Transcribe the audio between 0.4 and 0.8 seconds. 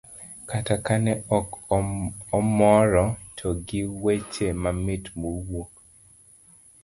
kata